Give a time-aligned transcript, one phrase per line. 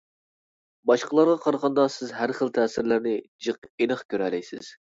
[0.91, 3.15] باشقىلارغا قارىغاندا سىز ھەر خىل تەسىرلەرنى
[3.49, 4.75] جىق ئېنىق كۆرەلەيسىز.